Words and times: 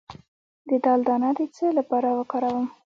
د 0.67 0.71
دال 0.83 0.99
دانه 1.07 1.29
د 1.37 1.39
څه 1.55 1.65
لپاره 1.77 2.09
وکاروم؟ 2.19 2.65